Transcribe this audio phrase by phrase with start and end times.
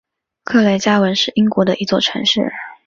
[0.43, 2.51] 克雷加文是英国的一座城市。